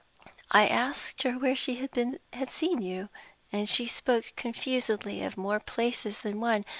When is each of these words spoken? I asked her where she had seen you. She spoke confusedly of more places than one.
I 0.49 0.65
asked 0.65 1.21
her 1.21 1.33
where 1.33 1.55
she 1.55 1.75
had 1.75 2.49
seen 2.49 2.81
you. 2.81 3.09
She 3.67 3.85
spoke 3.85 4.33
confusedly 4.35 5.21
of 5.21 5.37
more 5.37 5.59
places 5.59 6.21
than 6.21 6.39
one. 6.41 6.65